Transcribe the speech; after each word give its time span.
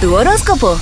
Tu 0.00 0.14
horóscopo. 0.14 0.78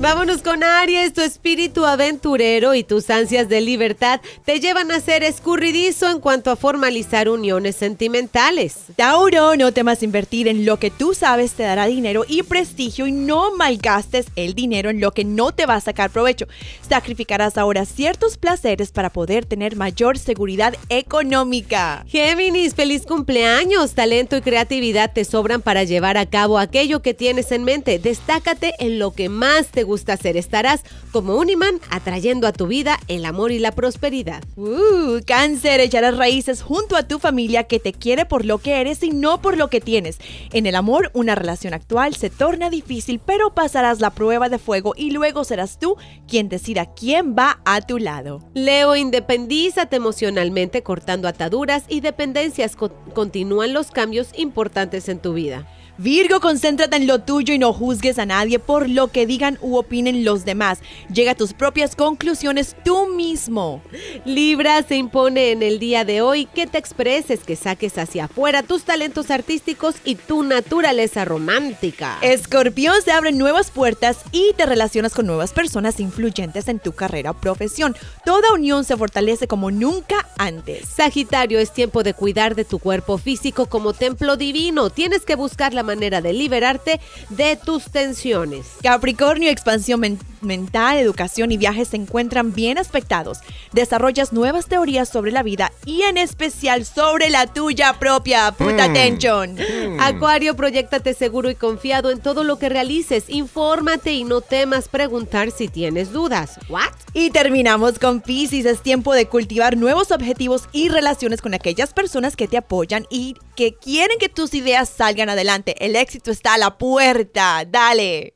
Vámonos 0.00 0.42
con 0.42 0.64
Aries, 0.64 1.14
tu 1.14 1.20
espíritu 1.20 1.86
aventurero 1.86 2.74
y 2.74 2.82
tus 2.82 3.08
ansias 3.10 3.48
de 3.48 3.60
libertad 3.60 4.20
te 4.44 4.58
llevan 4.58 4.90
a 4.90 5.00
ser 5.00 5.22
escurridizo 5.22 6.10
en 6.10 6.18
cuanto 6.18 6.50
a 6.50 6.56
formalizar 6.56 7.28
uniones 7.28 7.76
sentimentales. 7.76 8.76
Tauro, 8.96 9.56
no 9.56 9.72
temas 9.72 10.02
invertir 10.02 10.48
en 10.48 10.66
lo 10.66 10.78
que 10.78 10.90
tú 10.90 11.14
sabes 11.14 11.52
te 11.52 11.62
dará 11.62 11.86
dinero 11.86 12.24
y 12.28 12.42
prestigio 12.42 13.06
y 13.06 13.12
no 13.12 13.56
malgastes 13.56 14.26
el 14.34 14.54
dinero 14.54 14.90
en 14.90 15.00
lo 15.00 15.12
que 15.12 15.24
no 15.24 15.52
te 15.52 15.64
va 15.64 15.76
a 15.76 15.80
sacar 15.80 16.10
provecho. 16.10 16.48
Sacrificarás 16.86 17.56
ahora 17.56 17.86
ciertos 17.86 18.36
placeres 18.36 18.90
para 18.90 19.10
poder 19.10 19.46
tener 19.46 19.76
mayor 19.76 20.18
seguridad 20.18 20.74
económica. 20.88 22.04
Géminis, 22.08 22.74
feliz 22.74 23.06
cumpleaños. 23.06 23.94
Talento 23.94 24.36
y 24.36 24.42
creatividad 24.42 25.12
te 25.12 25.24
sobran 25.24 25.62
para 25.62 25.84
llevar 25.84 26.18
a 26.18 26.26
cabo 26.26 26.58
aquello 26.58 27.00
que 27.00 27.14
tienes 27.14 27.52
en 27.52 27.62
mente. 27.62 28.00
Destácate 28.00 28.74
en 28.80 28.98
lo 28.98 29.12
que 29.12 29.28
más 29.28 29.68
te 29.68 29.83
gusta 29.84 30.14
hacer. 30.14 30.36
Estarás 30.36 30.82
como 31.12 31.36
un 31.36 31.50
imán 31.50 31.80
atrayendo 31.90 32.48
a 32.48 32.52
tu 32.52 32.66
vida 32.66 32.98
el 33.06 33.24
amor 33.24 33.52
y 33.52 33.60
la 33.60 33.72
prosperidad. 33.72 34.42
Uh, 34.56 35.20
cáncer, 35.24 35.80
echarás 35.80 36.16
raíces 36.16 36.62
junto 36.62 36.96
a 36.96 37.06
tu 37.06 37.18
familia 37.18 37.64
que 37.64 37.78
te 37.78 37.92
quiere 37.92 38.26
por 38.26 38.44
lo 38.44 38.58
que 38.58 38.80
eres 38.80 39.02
y 39.02 39.10
no 39.10 39.40
por 39.40 39.56
lo 39.56 39.68
que 39.68 39.80
tienes. 39.80 40.18
En 40.52 40.66
el 40.66 40.74
amor, 40.74 41.10
una 41.14 41.34
relación 41.34 41.74
actual 41.74 42.16
se 42.16 42.30
torna 42.30 42.70
difícil, 42.70 43.20
pero 43.24 43.54
pasarás 43.54 44.00
la 44.00 44.10
prueba 44.10 44.48
de 44.48 44.58
fuego 44.58 44.94
y 44.96 45.10
luego 45.12 45.44
serás 45.44 45.78
tú 45.78 45.96
quien 46.26 46.48
decida 46.48 46.86
quién 46.94 47.36
va 47.38 47.60
a 47.64 47.80
tu 47.80 47.98
lado. 47.98 48.40
Leo, 48.54 48.96
independízate 48.96 49.96
emocionalmente 49.96 50.82
cortando 50.82 51.28
ataduras 51.28 51.84
y 51.88 52.00
dependencias. 52.00 52.76
continúan 53.14 53.72
los 53.72 53.90
cambios 53.90 54.28
importantes 54.36 55.08
en 55.08 55.18
tu 55.18 55.34
vida. 55.34 55.66
Virgo, 55.96 56.40
concéntrate 56.40 56.96
en 56.96 57.06
lo 57.06 57.20
tuyo 57.20 57.54
y 57.54 57.58
no 57.58 57.72
juzgues 57.72 58.18
a 58.18 58.26
nadie 58.26 58.58
por 58.58 58.88
lo 58.88 59.12
que 59.12 59.26
digan 59.26 59.58
u 59.60 59.73
opinen 59.76 60.24
los 60.24 60.44
demás. 60.44 60.80
Llega 61.12 61.32
a 61.32 61.36
tus 61.36 61.52
propias 61.52 61.96
conclusiones 61.96 62.76
tú 62.84 63.06
mismo. 63.06 63.82
Libra, 64.24 64.82
se 64.82 64.96
impone 64.96 65.52
en 65.52 65.62
el 65.62 65.78
día 65.78 66.04
de 66.04 66.20
hoy 66.20 66.46
que 66.46 66.66
te 66.66 66.78
expreses, 66.78 67.40
que 67.40 67.56
saques 67.56 67.98
hacia 67.98 68.24
afuera 68.24 68.62
tus 68.62 68.84
talentos 68.84 69.30
artísticos 69.30 69.96
y 70.04 70.16
tu 70.16 70.42
naturaleza 70.42 71.24
romántica. 71.24 72.18
Escorpión, 72.22 73.02
se 73.02 73.12
abren 73.12 73.38
nuevas 73.38 73.70
puertas 73.70 74.18
y 74.32 74.52
te 74.56 74.66
relacionas 74.66 75.14
con 75.14 75.26
nuevas 75.26 75.52
personas 75.52 76.00
influyentes 76.00 76.68
en 76.68 76.78
tu 76.78 76.92
carrera 76.92 77.32
o 77.32 77.34
profesión. 77.34 77.96
Toda 78.24 78.52
unión 78.52 78.84
se 78.84 78.96
fortalece 78.96 79.46
como 79.46 79.70
nunca 79.70 80.28
antes. 80.38 80.88
Sagitario, 80.88 81.58
es 81.58 81.72
tiempo 81.72 82.02
de 82.02 82.14
cuidar 82.14 82.54
de 82.54 82.64
tu 82.64 82.78
cuerpo 82.78 83.18
físico 83.18 83.66
como 83.66 83.92
templo 83.92 84.36
divino. 84.36 84.90
Tienes 84.90 85.24
que 85.24 85.34
buscar 85.34 85.74
la 85.74 85.82
manera 85.82 86.20
de 86.20 86.32
liberarte 86.32 87.00
de 87.30 87.56
tus 87.56 87.84
tensiones. 87.90 88.66
Capricornio, 88.82 89.50
expansión 89.64 90.18
mental, 90.42 90.98
educación 90.98 91.50
y 91.50 91.56
viajes 91.56 91.88
se 91.88 91.96
encuentran 91.96 92.52
bien 92.52 92.76
aspectados. 92.76 93.38
Desarrollas 93.72 94.34
nuevas 94.34 94.66
teorías 94.66 95.08
sobre 95.08 95.32
la 95.32 95.42
vida 95.42 95.72
y 95.86 96.02
en 96.02 96.18
especial 96.18 96.84
sobre 96.84 97.30
la 97.30 97.46
tuya 97.46 97.94
propia. 97.98 98.52
Puta 98.52 98.84
atención. 98.84 99.54
Hmm. 99.54 99.94
Hmm. 99.94 100.00
Acuario, 100.00 100.54
proyectate 100.54 101.14
seguro 101.14 101.48
y 101.48 101.54
confiado 101.54 102.10
en 102.10 102.20
todo 102.20 102.44
lo 102.44 102.58
que 102.58 102.68
realices. 102.68 103.24
Infórmate 103.28 104.12
y 104.12 104.24
no 104.24 104.42
temas 104.42 104.88
preguntar 104.88 105.50
si 105.50 105.68
tienes 105.68 106.12
dudas. 106.12 106.58
¿What? 106.68 106.92
Y 107.14 107.30
terminamos 107.30 107.98
con 107.98 108.20
Pisces. 108.20 108.66
Es 108.66 108.82
tiempo 108.82 109.14
de 109.14 109.28
cultivar 109.28 109.78
nuevos 109.78 110.10
objetivos 110.10 110.68
y 110.72 110.90
relaciones 110.90 111.40
con 111.40 111.54
aquellas 111.54 111.94
personas 111.94 112.36
que 112.36 112.48
te 112.48 112.58
apoyan 112.58 113.06
y 113.08 113.34
que 113.56 113.74
quieren 113.74 114.18
que 114.18 114.28
tus 114.28 114.52
ideas 114.52 114.90
salgan 114.90 115.30
adelante. 115.30 115.74
El 115.82 115.96
éxito 115.96 116.30
está 116.30 116.54
a 116.54 116.58
la 116.58 116.76
puerta. 116.76 117.64
Dale. 117.66 118.34